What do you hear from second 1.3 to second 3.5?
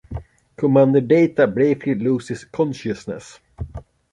briefly loses consciousness.